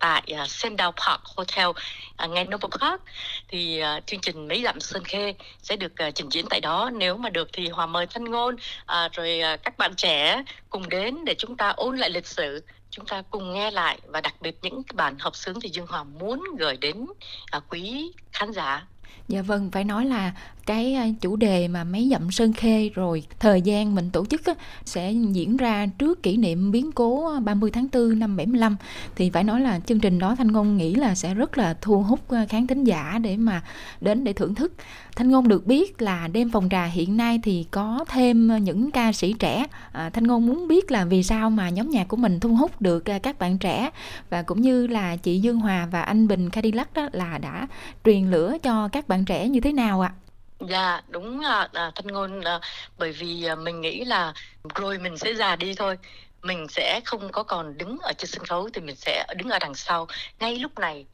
tại 0.00 0.22
uh, 0.32 0.38
à, 0.38 0.46
Sandal 0.48 0.90
Park 1.06 1.20
Hotel 1.36 1.68
uh, 1.68 2.30
ngay 2.30 2.44
Noble 2.44 2.68
Park. 2.80 3.00
Thì 3.48 3.82
uh, 3.82 4.06
chương 4.06 4.20
trình 4.20 4.48
mấy 4.48 4.62
dặm 4.62 4.80
Sơn 4.80 5.04
Khê 5.04 5.34
sẽ 5.62 5.76
được 5.76 5.92
uh, 6.08 6.14
trình 6.14 6.28
diễn 6.28 6.46
tại 6.50 6.60
đó. 6.60 6.90
Nếu 6.94 7.16
mà 7.16 7.30
được 7.30 7.48
thì 7.52 7.68
hòa 7.68 7.86
mời 7.86 8.06
thanh 8.06 8.24
ngôn 8.24 8.54
uh, 8.54 9.12
rồi 9.12 9.40
uh, 9.54 9.62
các 9.62 9.78
bạn 9.78 9.94
trẻ 9.96 10.42
cùng 10.70 10.88
đến 10.88 11.24
để 11.24 11.34
chúng 11.38 11.56
ta 11.56 11.68
ôn 11.68 11.96
lại 11.96 12.10
lịch 12.10 12.26
sử 12.26 12.62
chúng 12.96 13.06
ta 13.06 13.22
cùng 13.30 13.52
nghe 13.52 13.70
lại 13.70 13.98
và 14.06 14.20
đặc 14.20 14.34
biệt 14.40 14.58
những 14.62 14.82
bản 14.94 15.16
hợp 15.18 15.36
xướng 15.36 15.60
thì 15.60 15.68
Dương 15.68 15.86
Hòa 15.86 16.04
muốn 16.04 16.44
gửi 16.58 16.76
đến 16.76 17.06
à, 17.50 17.60
quý 17.68 18.12
khán 18.32 18.52
giả. 18.52 18.86
Dạ 19.28 19.42
vâng, 19.42 19.70
phải 19.70 19.84
nói 19.84 20.04
là 20.04 20.32
cái 20.66 21.14
chủ 21.20 21.36
đề 21.36 21.68
mà 21.68 21.84
mấy 21.84 22.08
dặm 22.10 22.30
sơn 22.30 22.52
khê 22.52 22.90
rồi 22.94 23.22
thời 23.40 23.62
gian 23.62 23.94
mình 23.94 24.10
tổ 24.10 24.24
chức 24.26 24.46
á, 24.46 24.54
sẽ 24.84 25.12
diễn 25.12 25.56
ra 25.56 25.86
trước 25.86 26.22
kỷ 26.22 26.36
niệm 26.36 26.70
biến 26.70 26.92
cố 26.92 27.40
30 27.40 27.70
tháng 27.70 27.86
4 27.92 28.18
năm 28.18 28.36
75 28.36 28.76
thì 29.16 29.30
phải 29.30 29.44
nói 29.44 29.60
là 29.60 29.80
chương 29.80 30.00
trình 30.00 30.18
đó 30.18 30.34
Thanh 30.34 30.52
Ngôn 30.52 30.76
nghĩ 30.76 30.94
là 30.94 31.14
sẽ 31.14 31.34
rất 31.34 31.58
là 31.58 31.74
thu 31.80 32.02
hút 32.02 32.20
khán 32.48 32.66
thính 32.66 32.84
giả 32.84 33.18
để 33.22 33.36
mà 33.36 33.62
đến 34.00 34.24
để 34.24 34.32
thưởng 34.32 34.54
thức. 34.54 34.72
Thanh 35.16 35.30
Ngôn 35.30 35.48
được 35.48 35.66
biết 35.66 36.02
là 36.02 36.28
đêm 36.28 36.50
phòng 36.50 36.68
trà 36.70 36.84
hiện 36.84 37.16
nay 37.16 37.40
thì 37.42 37.66
có 37.70 38.04
thêm 38.08 38.64
những 38.64 38.90
ca 38.90 39.12
sĩ 39.12 39.32
trẻ. 39.32 39.66
À, 39.92 40.10
Thanh 40.10 40.24
Ngôn 40.24 40.46
muốn 40.46 40.68
biết 40.68 40.90
là 40.90 41.04
vì 41.04 41.22
sao 41.22 41.50
mà 41.50 41.68
nhóm 41.68 41.90
nhạc 41.90 42.08
của 42.08 42.16
mình 42.16 42.40
thu 42.40 42.54
hút 42.54 42.82
được 42.82 43.00
các 43.00 43.38
bạn 43.38 43.58
trẻ 43.58 43.90
và 44.30 44.42
cũng 44.42 44.60
như 44.60 44.86
là 44.86 45.16
chị 45.16 45.40
Dương 45.40 45.60
Hòa 45.60 45.88
và 45.90 46.02
anh 46.02 46.28
Bình 46.28 46.50
Cadillac 46.50 46.94
đó 46.94 47.08
là 47.12 47.38
đã 47.38 47.66
truyền 48.04 48.30
lửa 48.30 48.56
cho 48.62 48.88
các 48.88 49.08
bạn 49.08 49.24
trẻ 49.24 49.48
như 49.48 49.60
thế 49.60 49.72
nào 49.72 50.00
ạ? 50.00 50.12
À? 50.16 50.23
Dạ 50.68 51.00
đúng 51.08 51.40
là 51.40 51.60
à, 51.60 51.68
thân 51.72 51.92
Thanh 51.94 52.06
Ngôn 52.06 52.40
là, 52.40 52.60
bởi 52.98 53.12
vì 53.12 53.44
à, 53.44 53.54
mình 53.54 53.80
nghĩ 53.80 54.04
là 54.04 54.34
rồi 54.74 54.98
mình 54.98 55.18
sẽ 55.18 55.34
già 55.34 55.56
đi 55.56 55.74
thôi. 55.74 55.98
Mình 56.42 56.66
sẽ 56.68 57.00
không 57.04 57.32
có 57.32 57.42
còn 57.42 57.78
đứng 57.78 57.98
ở 57.98 58.12
trên 58.18 58.26
sân 58.30 58.44
khấu 58.44 58.68
thì 58.74 58.80
mình 58.80 58.96
sẽ 58.96 59.26
đứng 59.36 59.50
ở 59.50 59.58
đằng 59.58 59.74
sau. 59.74 60.06
Ngay 60.40 60.58
lúc 60.58 60.78
này 60.78 61.06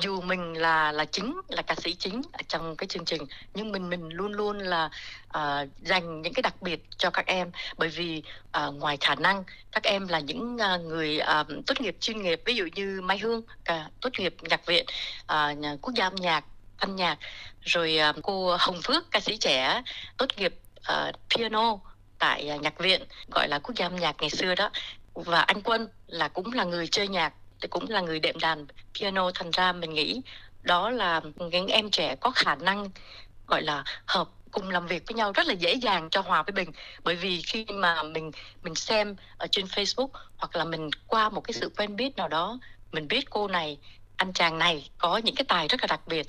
dù 0.00 0.20
mình 0.20 0.54
là 0.54 0.92
là 0.92 1.04
chính 1.04 1.40
là 1.48 1.62
ca 1.62 1.74
sĩ 1.74 1.94
chính 1.94 2.22
ở 2.32 2.38
trong 2.48 2.76
cái 2.76 2.86
chương 2.86 3.04
trình 3.04 3.22
nhưng 3.54 3.72
mình 3.72 3.90
mình 3.90 4.08
luôn 4.08 4.32
luôn 4.32 4.58
là 4.58 4.90
uh, 5.36 5.68
dành 5.82 6.22
những 6.22 6.34
cái 6.34 6.42
đặc 6.42 6.62
biệt 6.62 6.84
cho 6.98 7.10
các 7.10 7.26
em. 7.26 7.50
Bởi 7.76 7.88
vì 7.88 8.22
uh, 8.66 8.74
ngoài 8.74 8.96
khả 9.00 9.14
năng 9.14 9.44
các 9.72 9.82
em 9.82 10.08
là 10.08 10.20
những 10.20 10.56
uh, 10.74 10.80
người 10.80 11.20
uh, 11.40 11.46
tốt 11.66 11.80
nghiệp 11.80 11.96
chuyên 12.00 12.22
nghiệp 12.22 12.40
ví 12.44 12.54
dụ 12.54 12.64
như 12.74 13.00
Mai 13.00 13.18
Hương 13.18 13.38
uh, 13.38 14.00
tốt 14.00 14.10
nghiệp 14.18 14.34
nhạc 14.40 14.66
viện 14.66 14.86
uh, 15.32 15.82
quốc 15.82 15.94
gia 15.94 16.04
âm 16.04 16.14
nhạc 16.14 16.44
âm 16.78 16.96
nhạc 16.96 17.18
rồi 17.66 17.98
uh, 18.10 18.16
cô 18.22 18.56
Hồng 18.60 18.80
Phước 18.84 19.10
ca 19.10 19.20
sĩ 19.20 19.36
trẻ 19.36 19.82
tốt 20.16 20.26
nghiệp 20.36 20.54
uh, 20.78 21.14
piano 21.30 21.78
tại 22.18 22.50
uh, 22.54 22.62
nhạc 22.62 22.78
viện 22.78 23.02
gọi 23.34 23.48
là 23.48 23.58
quốc 23.58 23.74
gia 23.76 23.86
âm 23.86 23.96
nhạc 23.96 24.16
ngày 24.20 24.30
xưa 24.30 24.54
đó. 24.54 24.70
Và 25.14 25.40
anh 25.40 25.62
Quân 25.62 25.88
là 26.06 26.28
cũng 26.28 26.52
là 26.52 26.64
người 26.64 26.86
chơi 26.86 27.08
nhạc 27.08 27.32
thì 27.60 27.68
cũng 27.68 27.90
là 27.90 28.00
người 28.00 28.20
đệm 28.20 28.38
đàn 28.38 28.66
piano 28.94 29.30
thành 29.34 29.50
ra 29.50 29.72
mình 29.72 29.92
nghĩ 29.92 30.22
đó 30.62 30.90
là 30.90 31.20
những 31.50 31.66
em 31.66 31.90
trẻ 31.90 32.16
có 32.20 32.30
khả 32.30 32.54
năng 32.54 32.90
gọi 33.46 33.62
là 33.62 33.84
hợp 34.06 34.28
cùng 34.50 34.70
làm 34.70 34.86
việc 34.86 35.02
với 35.06 35.14
nhau 35.14 35.32
rất 35.32 35.46
là 35.46 35.52
dễ 35.52 35.74
dàng 35.74 36.08
cho 36.10 36.20
hòa 36.20 36.42
với 36.42 36.52
bình 36.52 36.72
bởi 37.04 37.16
vì 37.16 37.42
khi 37.42 37.66
mà 37.68 38.02
mình 38.02 38.30
mình 38.62 38.74
xem 38.74 39.16
ở 39.38 39.46
trên 39.50 39.64
Facebook 39.64 40.08
hoặc 40.36 40.56
là 40.56 40.64
mình 40.64 40.90
qua 41.06 41.28
một 41.28 41.40
cái 41.40 41.52
sự 41.52 41.70
quen 41.76 41.96
biết 41.96 42.16
nào 42.16 42.28
đó 42.28 42.58
mình 42.92 43.08
biết 43.08 43.30
cô 43.30 43.48
này 43.48 43.78
anh 44.16 44.32
chàng 44.32 44.58
này 44.58 44.90
có 44.98 45.16
những 45.16 45.34
cái 45.34 45.44
tài 45.48 45.68
rất 45.68 45.80
là 45.80 45.86
đặc 45.86 46.00
biệt 46.06 46.26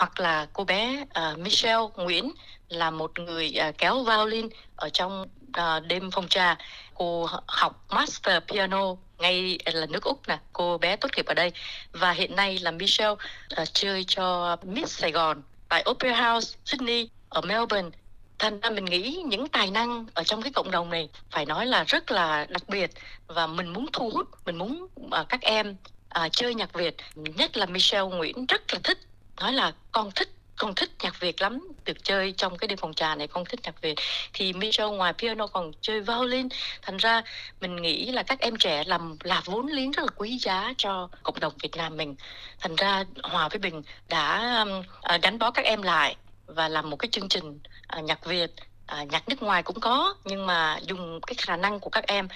hoặc 0.00 0.20
là 0.20 0.46
cô 0.52 0.64
bé 0.64 1.04
uh, 1.04 1.38
Michelle 1.38 1.82
Nguyễn 1.96 2.32
là 2.68 2.90
một 2.90 3.18
người 3.18 3.54
uh, 3.68 3.78
kéo 3.78 4.04
violin 4.04 4.48
ở 4.76 4.88
trong 4.88 5.26
uh, 5.48 5.86
đêm 5.86 6.10
phong 6.10 6.28
trà. 6.28 6.56
Cô 6.94 7.28
học 7.46 7.84
master 7.90 8.42
piano 8.48 8.94
ngay 9.18 9.58
là 9.64 9.86
nước 9.86 10.02
úc 10.02 10.28
nè 10.28 10.38
cô 10.52 10.78
bé 10.78 10.96
tốt 10.96 11.08
nghiệp 11.16 11.26
ở 11.26 11.34
đây. 11.34 11.52
Và 11.92 12.12
hiện 12.12 12.36
nay 12.36 12.58
là 12.58 12.70
Michelle 12.70 13.10
uh, 13.12 13.68
chơi 13.72 14.04
cho 14.08 14.56
Miss 14.62 15.00
Sài 15.00 15.10
Gòn 15.10 15.42
tại 15.68 15.84
Opera 15.90 16.32
House 16.32 16.58
Sydney 16.64 17.08
ở 17.28 17.40
Melbourne. 17.40 17.90
Thành 18.38 18.60
ra 18.60 18.70
mình 18.70 18.84
nghĩ 18.84 19.22
những 19.26 19.48
tài 19.48 19.70
năng 19.70 20.06
ở 20.14 20.22
trong 20.24 20.42
cái 20.42 20.52
cộng 20.52 20.70
đồng 20.70 20.90
này 20.90 21.08
phải 21.30 21.46
nói 21.46 21.66
là 21.66 21.84
rất 21.84 22.10
là 22.10 22.46
đặc 22.48 22.68
biệt. 22.68 22.90
Và 23.26 23.46
mình 23.46 23.68
muốn 23.68 23.86
thu 23.92 24.10
hút 24.10 24.28
mình 24.44 24.56
muốn 24.56 24.88
uh, 25.06 25.28
các 25.28 25.40
em 25.40 25.76
uh, 26.24 26.32
chơi 26.32 26.54
nhạc 26.54 26.72
Việt. 26.72 26.96
Nhất 27.14 27.56
là 27.56 27.66
Michelle 27.66 28.16
Nguyễn 28.16 28.46
rất 28.46 28.62
là 28.72 28.80
thích 28.84 28.98
nói 29.40 29.52
là 29.52 29.72
con 29.92 30.10
thích 30.10 30.28
con 30.56 30.74
thích 30.74 30.90
nhạc 31.02 31.20
Việt 31.20 31.42
lắm, 31.42 31.68
được 31.84 32.04
chơi 32.04 32.34
trong 32.36 32.58
cái 32.58 32.68
đêm 32.68 32.78
phòng 32.78 32.94
trà 32.94 33.14
này 33.14 33.26
con 33.26 33.44
thích 33.44 33.60
nhạc 33.62 33.80
Việt. 33.80 33.94
Thì 34.32 34.52
Michelle 34.52 34.96
ngoài 34.96 35.12
piano 35.12 35.46
còn 35.46 35.72
chơi 35.80 36.00
violin. 36.00 36.48
Thành 36.82 36.96
ra 36.96 37.22
mình 37.60 37.76
nghĩ 37.76 38.12
là 38.12 38.22
các 38.22 38.40
em 38.40 38.56
trẻ 38.56 38.84
làm, 38.86 39.16
là 39.22 39.42
vốn 39.44 39.66
liếng 39.66 39.90
rất 39.90 40.02
là 40.02 40.08
quý 40.16 40.38
giá 40.38 40.74
cho 40.76 41.08
cộng 41.22 41.40
đồng 41.40 41.52
Việt 41.62 41.76
Nam 41.76 41.96
mình. 41.96 42.14
Thành 42.60 42.76
ra 42.76 43.04
Hòa 43.22 43.48
với 43.48 43.58
Bình 43.58 43.82
đã 44.08 44.56
um, 44.58 44.82
à, 45.02 45.18
gắn 45.22 45.38
bó 45.38 45.50
các 45.50 45.64
em 45.64 45.82
lại 45.82 46.16
và 46.46 46.68
làm 46.68 46.90
một 46.90 46.96
cái 46.96 47.08
chương 47.12 47.28
trình 47.28 47.58
à, 47.86 48.00
nhạc 48.00 48.24
Việt. 48.24 48.50
À, 48.86 49.04
nhạc 49.04 49.28
nước 49.28 49.42
ngoài 49.42 49.62
cũng 49.62 49.80
có, 49.80 50.14
nhưng 50.24 50.46
mà 50.46 50.78
dùng 50.82 51.20
cái 51.26 51.34
khả 51.38 51.56
năng 51.56 51.80
của 51.80 51.90
các 51.90 52.06
em 52.06 52.28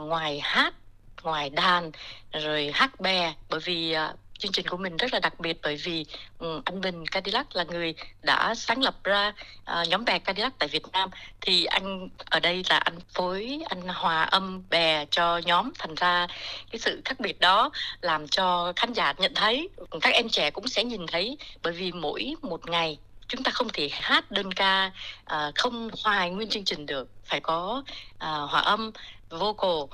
ngoài 0.00 0.40
hát, 0.40 0.74
ngoài 1.22 1.50
đàn, 1.50 1.90
rồi 2.32 2.70
hát 2.74 3.00
bè. 3.00 3.34
Bởi 3.48 3.60
vì 3.60 3.96
chương 4.38 4.52
trình 4.52 4.66
của 4.68 4.76
mình 4.76 4.96
rất 4.96 5.12
là 5.12 5.20
đặc 5.20 5.40
biệt 5.40 5.58
bởi 5.62 5.76
vì 5.76 6.06
um, 6.38 6.62
anh 6.64 6.80
Bình 6.80 7.06
Cadillac 7.06 7.56
là 7.56 7.64
người 7.64 7.94
đã 8.22 8.54
sáng 8.54 8.82
lập 8.82 8.94
ra 9.04 9.32
uh, 9.60 9.88
nhóm 9.88 10.04
bè 10.04 10.18
Cadillac 10.18 10.52
tại 10.58 10.68
Việt 10.68 10.82
Nam. 10.92 11.10
Thì 11.40 11.64
anh 11.64 12.08
ở 12.24 12.40
đây 12.40 12.64
là 12.70 12.78
anh 12.78 12.98
phối 13.14 13.60
anh 13.68 13.82
hòa 13.88 14.22
âm 14.22 14.62
bè 14.70 15.04
cho 15.10 15.38
nhóm 15.38 15.70
thành 15.78 15.94
ra 15.94 16.26
cái 16.70 16.78
sự 16.78 17.02
khác 17.04 17.20
biệt 17.20 17.40
đó 17.40 17.70
làm 18.00 18.28
cho 18.28 18.72
khán 18.76 18.92
giả 18.92 19.14
nhận 19.18 19.34
thấy 19.34 19.68
các 20.00 20.14
em 20.14 20.28
trẻ 20.28 20.50
cũng 20.50 20.68
sẽ 20.68 20.84
nhìn 20.84 21.06
thấy. 21.06 21.38
Bởi 21.62 21.72
vì 21.72 21.92
mỗi 21.92 22.34
một 22.42 22.68
ngày 22.68 22.98
chúng 23.28 23.42
ta 23.42 23.50
không 23.50 23.68
thể 23.72 23.88
hát 23.92 24.30
đơn 24.30 24.52
ca 24.52 24.90
uh, 25.32 25.54
không 25.54 25.90
hoài 26.02 26.30
nguyên 26.30 26.48
chương 26.48 26.64
trình 26.64 26.86
được. 26.86 27.08
Phải 27.24 27.40
có 27.40 27.82
uh, 28.14 28.50
hòa 28.50 28.60
âm 28.60 28.90
vocal 29.30 29.70
uh, 29.70 29.90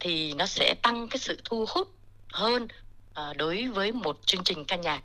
thì 0.00 0.32
nó 0.34 0.46
sẽ 0.46 0.74
tăng 0.82 1.08
cái 1.08 1.18
sự 1.18 1.40
thu 1.44 1.66
hút 1.68 1.88
hơn 2.32 2.68
đối 3.36 3.66
với 3.66 3.92
một 3.92 4.16
chương 4.26 4.44
trình 4.44 4.64
ca 4.64 4.76
nhạc. 4.76 5.02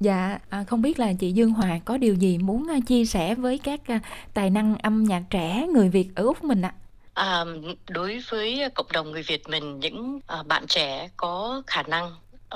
Dạ, 0.00 0.38
à, 0.48 0.64
không 0.64 0.82
biết 0.82 0.98
là 0.98 1.12
chị 1.18 1.32
Dương 1.32 1.50
Hòa 1.50 1.78
có 1.84 1.96
điều 1.96 2.14
gì 2.14 2.38
muốn 2.38 2.66
à, 2.70 2.78
chia 2.86 3.04
sẻ 3.04 3.34
với 3.34 3.58
các 3.58 3.80
tài 4.34 4.50
năng 4.50 4.76
âm 4.78 5.04
nhạc 5.04 5.22
trẻ 5.30 5.66
người 5.74 5.88
Việt 5.88 6.08
ở 6.14 6.22
Úc 6.22 6.44
mình 6.44 6.62
ạ? 6.62 6.74
À, 7.14 7.44
đối 7.88 8.22
với 8.28 8.62
cộng 8.74 8.92
đồng 8.92 9.10
người 9.12 9.22
Việt 9.22 9.48
mình, 9.48 9.80
những 9.80 10.20
bạn 10.46 10.66
trẻ 10.66 11.08
có 11.16 11.62
khả 11.66 11.82
năng 11.82 12.14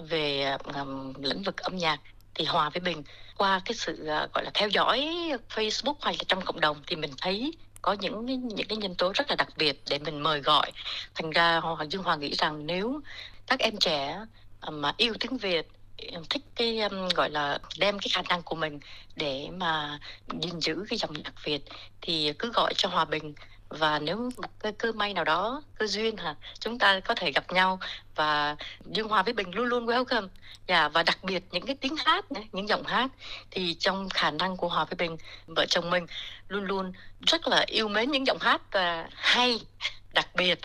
về 0.08 0.56
um, 0.74 1.12
lĩnh 1.22 1.42
vực 1.42 1.56
âm 1.56 1.76
nhạc 1.76 2.00
thì 2.34 2.44
Hòa 2.44 2.70
với 2.70 2.80
Bình 2.80 3.02
qua 3.36 3.60
cái 3.64 3.74
sự 3.74 3.92
uh, 3.92 4.32
gọi 4.34 4.44
là 4.44 4.50
theo 4.54 4.68
dõi 4.68 5.08
Facebook 5.54 5.94
hay 6.00 6.14
là 6.18 6.24
trong 6.28 6.40
cộng 6.44 6.60
đồng 6.60 6.76
thì 6.86 6.96
mình 6.96 7.10
thấy 7.20 7.52
có 7.82 7.92
những 7.92 8.26
những 8.26 8.68
cái 8.68 8.76
nhân 8.76 8.94
tố 8.94 9.12
rất 9.14 9.30
là 9.30 9.36
đặc 9.36 9.48
biệt 9.56 9.82
để 9.90 9.98
mình 9.98 10.20
mời 10.20 10.40
gọi. 10.40 10.72
Thành 11.14 11.30
ra 11.30 11.56
Hoàng 11.56 11.92
Dương 11.92 12.02
Hòa 12.02 12.16
nghĩ 12.16 12.34
rằng 12.34 12.66
nếu 12.66 13.00
các 13.46 13.60
em 13.60 13.76
trẻ 13.80 14.18
Ờ, 14.60 14.70
mà 14.70 14.94
yêu 14.96 15.14
tiếng 15.20 15.36
Việt 15.36 15.66
thích 16.30 16.42
cái 16.54 16.80
um, 16.80 17.08
gọi 17.08 17.30
là 17.30 17.58
đem 17.78 17.98
cái 17.98 18.08
khả 18.12 18.22
năng 18.28 18.42
của 18.42 18.56
mình 18.56 18.80
để 19.16 19.48
mà 19.56 19.98
gìn 20.40 20.60
giữ 20.60 20.84
cái 20.88 20.98
dòng 20.98 21.12
nhạc 21.12 21.44
Việt 21.44 21.62
thì 22.00 22.32
cứ 22.38 22.52
gọi 22.52 22.74
cho 22.76 22.88
Hòa 22.88 23.04
Bình. 23.04 23.34
Và 23.68 23.98
nếu 23.98 24.30
cơ, 24.58 24.72
cơ 24.78 24.92
may 24.92 25.14
nào 25.14 25.24
đó 25.24 25.62
cơ 25.78 25.86
duyên 25.86 26.16
hả 26.16 26.34
chúng 26.60 26.78
ta 26.78 27.00
có 27.00 27.14
thể 27.14 27.32
gặp 27.32 27.52
nhau 27.52 27.80
và 28.14 28.56
dương 28.86 29.08
hòa 29.08 29.22
với 29.22 29.32
bình 29.32 29.54
luôn 29.54 29.66
luôn 29.66 29.86
welcome 29.86 30.28
dạ 30.68 30.88
và 30.88 31.02
đặc 31.02 31.24
biệt 31.24 31.42
những 31.50 31.66
cái 31.66 31.76
tiếng 31.80 31.96
hát 31.96 32.32
này, 32.32 32.44
những 32.52 32.68
giọng 32.68 32.84
hát 32.84 33.10
thì 33.50 33.74
trong 33.74 34.08
khả 34.08 34.30
năng 34.30 34.56
của 34.56 34.68
hòa 34.68 34.84
với 34.84 34.96
bình 34.96 35.16
vợ 35.46 35.66
chồng 35.68 35.90
mình 35.90 36.06
luôn 36.48 36.64
luôn 36.64 36.92
rất 37.26 37.48
là 37.48 37.64
yêu 37.66 37.88
mến 37.88 38.10
những 38.10 38.26
giọng 38.26 38.38
hát 38.40 38.62
và 38.72 39.08
hay 39.14 39.60
đặc 40.12 40.28
biệt 40.34 40.58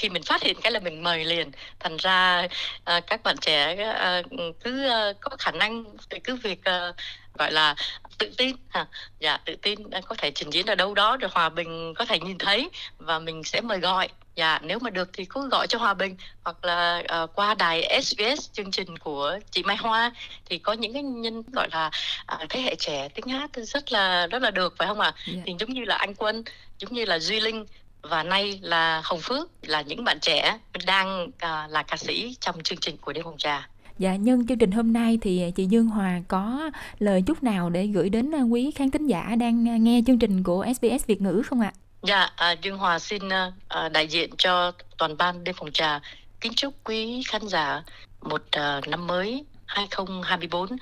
khi 0.00 0.08
mình 0.08 0.22
phát 0.22 0.42
hiện 0.42 0.56
cái 0.62 0.72
là 0.72 0.80
mình 0.80 1.02
mời 1.02 1.24
liền 1.24 1.50
thành 1.80 1.96
ra 1.96 2.48
uh, 2.96 3.06
các 3.06 3.22
bạn 3.22 3.36
trẻ 3.40 3.76
uh, 4.20 4.26
cứ 4.64 4.86
uh, 4.86 5.16
có 5.20 5.36
khả 5.38 5.50
năng 5.50 5.84
cứ 6.24 6.36
việc 6.36 6.60
uh, 6.60 6.96
gọi 7.38 7.52
là 7.52 7.74
tự 8.18 8.30
tin 8.36 8.56
ha 8.68 8.86
dạ 9.18 9.36
tự 9.44 9.56
tin 9.62 9.78
có 10.06 10.14
thể 10.14 10.30
trình 10.30 10.50
diễn 10.50 10.66
ở 10.66 10.74
đâu 10.74 10.94
đó 10.94 11.16
rồi 11.16 11.30
hòa 11.34 11.48
bình 11.48 11.94
có 11.94 12.04
thể 12.04 12.18
nhìn 12.18 12.38
thấy 12.38 12.70
và 12.98 13.18
mình 13.18 13.44
sẽ 13.44 13.60
mời 13.60 13.78
gọi 13.78 14.08
dạ 14.36 14.58
nếu 14.62 14.78
mà 14.78 14.90
được 14.90 15.10
thì 15.12 15.24
cứ 15.24 15.48
gọi 15.48 15.66
cho 15.66 15.78
hòa 15.78 15.94
bình 15.94 16.16
hoặc 16.44 16.64
là 16.64 17.02
uh, 17.22 17.30
qua 17.34 17.54
đài 17.54 18.02
SBS 18.02 18.52
chương 18.52 18.70
trình 18.70 18.98
của 18.98 19.38
chị 19.50 19.62
Mai 19.62 19.76
Hoa 19.76 20.12
thì 20.44 20.58
có 20.58 20.72
những 20.72 20.92
cái 20.92 21.02
nhân 21.02 21.42
gọi 21.52 21.68
là 21.72 21.90
uh, 22.34 22.48
thế 22.48 22.60
hệ 22.60 22.74
trẻ 22.74 23.08
tiếng 23.14 23.28
hát 23.28 23.50
rất 23.54 23.92
là 23.92 24.26
rất 24.26 24.42
là 24.42 24.50
được 24.50 24.74
phải 24.78 24.88
không 24.88 25.00
ạ? 25.00 25.12
Yeah. 25.26 25.36
Dạ. 25.36 25.42
Thì 25.46 25.54
giống 25.58 25.72
như 25.72 25.84
là 25.84 25.96
anh 25.96 26.14
Quân, 26.14 26.44
giống 26.78 26.92
như 26.92 27.04
là 27.04 27.18
Duy 27.18 27.40
Linh 27.40 27.66
và 28.02 28.22
nay 28.22 28.58
là 28.62 29.02
Hồng 29.04 29.20
Phước 29.20 29.50
là 29.62 29.82
những 29.82 30.04
bạn 30.04 30.20
trẻ 30.20 30.58
đang 30.86 31.24
uh, 31.24 31.70
là 31.70 31.82
ca 31.82 31.96
sĩ 31.96 32.36
trong 32.40 32.62
chương 32.62 32.78
trình 32.78 32.96
của 32.96 33.12
đêm 33.12 33.24
hồng 33.24 33.38
trà. 33.38 33.68
Dạ, 33.98 34.16
nhân 34.16 34.46
chương 34.46 34.58
trình 34.58 34.70
hôm 34.70 34.92
nay 34.92 35.18
thì 35.22 35.52
chị 35.56 35.66
Dương 35.66 35.86
Hòa 35.86 36.20
có 36.28 36.70
lời 36.98 37.22
chúc 37.26 37.42
nào 37.42 37.70
để 37.70 37.86
gửi 37.86 38.08
đến 38.08 38.44
quý 38.50 38.70
khán 38.70 38.90
thính 38.90 39.06
giả 39.06 39.34
đang 39.38 39.84
nghe 39.84 40.00
chương 40.06 40.18
trình 40.18 40.42
của 40.42 40.66
SBS 40.76 41.06
Việt 41.06 41.20
ngữ 41.20 41.42
không 41.46 41.60
ạ? 41.60 41.72
Dạ, 42.02 42.30
à, 42.36 42.52
Dương 42.52 42.78
Hòa 42.78 42.98
xin 42.98 43.22
uh, 43.26 43.92
đại 43.92 44.08
diện 44.08 44.30
cho 44.38 44.72
toàn 44.98 45.16
ban 45.16 45.44
đêm 45.44 45.54
phòng 45.58 45.72
trà 45.72 46.00
kính 46.40 46.52
chúc 46.56 46.74
quý 46.84 47.22
khán 47.26 47.48
giả 47.48 47.82
một 48.20 48.42
uh, 48.42 48.88
năm 48.88 49.06
mới 49.06 49.44
2024 49.66 50.62
uh, 50.62 50.78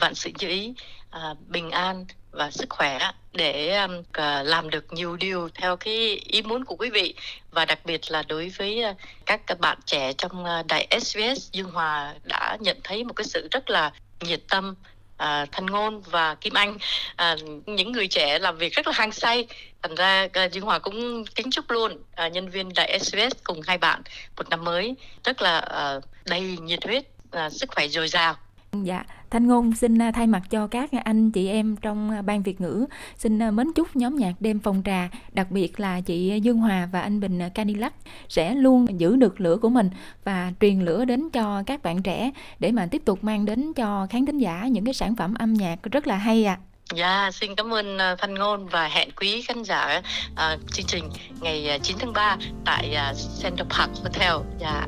vạn 0.00 0.14
sự 0.14 0.30
như 0.38 0.48
ý, 0.48 0.74
uh, 1.16 1.38
bình 1.48 1.70
an 1.70 2.06
và 2.34 2.50
sức 2.50 2.70
khỏe 2.70 2.98
để 3.32 3.76
um, 3.76 4.02
làm 4.44 4.70
được 4.70 4.92
nhiều 4.92 5.16
điều 5.16 5.48
theo 5.54 5.76
cái 5.76 6.20
ý 6.26 6.42
muốn 6.42 6.64
của 6.64 6.76
quý 6.76 6.90
vị. 6.90 7.14
Và 7.50 7.64
đặc 7.64 7.78
biệt 7.84 8.00
là 8.08 8.22
đối 8.28 8.48
với 8.48 8.82
ờ, 8.82 8.94
các 9.26 9.60
bạn 9.60 9.78
trẻ 9.86 10.12
trong 10.12 10.44
ờ, 10.44 10.62
đài 10.68 10.88
SBS 11.00 11.50
Dương 11.52 11.70
Hòa 11.70 12.14
đã 12.24 12.56
nhận 12.60 12.80
thấy 12.84 13.04
một 13.04 13.12
cái 13.16 13.24
sự 13.24 13.48
rất 13.50 13.70
là 13.70 13.92
nhiệt 14.20 14.40
tâm 14.48 14.74
ờ, 15.16 15.26
à, 15.26 15.46
Thanh 15.52 15.66
Ngôn 15.66 16.00
và 16.00 16.34
Kim 16.34 16.54
Anh. 16.54 16.78
À, 17.16 17.36
những 17.66 17.92
người 17.92 18.08
trẻ 18.08 18.38
làm 18.38 18.56
việc 18.56 18.72
rất 18.72 18.86
là 18.86 18.92
hăng 18.96 19.12
say. 19.12 19.46
Thành 19.82 19.94
ra 19.94 20.28
à, 20.32 20.44
Dương 20.44 20.64
Hòa 20.64 20.78
cũng 20.78 21.24
kính 21.34 21.50
chúc 21.50 21.70
luôn 21.70 21.98
à, 22.14 22.28
nhân 22.28 22.48
viên 22.48 22.68
đại 22.74 22.98
SBS 22.98 23.32
cùng 23.44 23.60
hai 23.66 23.78
bạn 23.78 24.02
một 24.36 24.48
năm 24.48 24.64
mới 24.64 24.94
rất 25.24 25.42
là 25.42 25.58
à, 25.58 25.94
đầy 26.24 26.40
nhiệt 26.40 26.84
huyết 26.84 27.04
à, 27.30 27.50
sức 27.50 27.70
khỏe 27.74 27.88
dồi 27.88 28.08
dào. 28.08 28.36
Dạ, 28.82 29.04
Thanh 29.30 29.46
Ngôn 29.46 29.72
xin 29.74 30.02
à, 30.02 30.10
thay 30.10 30.26
mặt 30.26 30.42
cho 30.50 30.66
các 30.66 30.90
anh 31.04 31.30
chị 31.30 31.48
em 31.48 31.76
trong 31.76 32.10
à, 32.10 32.22
ban 32.22 32.42
Việt 32.42 32.60
ngữ 32.60 32.86
xin 33.16 33.42
à, 33.42 33.50
mến 33.50 33.72
chúc 33.72 33.96
nhóm 33.96 34.16
nhạc 34.16 34.32
đêm 34.40 34.58
phòng 34.58 34.82
trà, 34.84 35.08
đặc 35.32 35.50
biệt 35.50 35.80
là 35.80 36.00
chị 36.00 36.40
Dương 36.42 36.58
Hòa 36.58 36.88
và 36.92 37.00
anh 37.00 37.20
Bình 37.20 37.40
Cadillac 37.54 37.94
sẽ 38.28 38.54
luôn 38.54 39.00
giữ 39.00 39.16
được 39.16 39.40
lửa 39.40 39.56
của 39.56 39.68
mình 39.68 39.90
và 40.24 40.52
truyền 40.60 40.80
lửa 40.80 41.04
đến 41.04 41.30
cho 41.30 41.62
các 41.66 41.82
bạn 41.82 42.02
trẻ 42.02 42.30
để 42.58 42.72
mà 42.72 42.86
tiếp 42.90 43.02
tục 43.04 43.24
mang 43.24 43.44
đến 43.44 43.72
cho 43.72 44.06
khán 44.10 44.26
thính 44.26 44.38
giả 44.38 44.66
những 44.70 44.84
cái 44.84 44.94
sản 44.94 45.16
phẩm 45.16 45.34
âm 45.34 45.54
nhạc 45.54 45.82
rất 45.82 46.06
là 46.06 46.16
hay 46.16 46.44
ạ. 46.44 46.58
À. 46.60 46.64
Dạ, 46.94 47.30
xin 47.32 47.54
cảm 47.54 47.74
ơn 47.74 47.98
Thanh 48.18 48.34
Ngôn 48.34 48.66
và 48.66 48.88
hẹn 48.88 49.10
quý 49.10 49.42
khán 49.42 49.62
giả 49.62 50.02
uh, 50.32 50.72
chương 50.72 50.86
trình 50.86 51.04
ngày 51.40 51.80
9 51.82 51.96
tháng 52.00 52.12
3 52.12 52.36
tại 52.64 52.96
uh, 53.10 53.16
Central 53.42 53.68
Park 53.68 53.90
Hotel. 54.02 54.34
Dạ. 54.60 54.86